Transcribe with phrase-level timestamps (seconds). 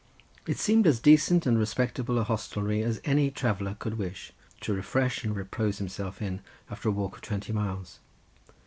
[0.47, 5.23] It seemed as decent and respectable a hostelry as any traveller could wish to refresh
[5.23, 7.99] and repose himself in, after a walk of twenty miles.